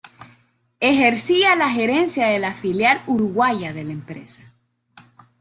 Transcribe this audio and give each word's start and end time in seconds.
Ejercía 0.79 1.55
la 1.55 1.69
Gerencia 1.69 2.25
de 2.25 2.39
la 2.39 2.55
filial 2.55 3.03
uruguaya 3.05 3.71
de 3.71 3.83
la 3.83 3.93
empresa. 3.93 4.41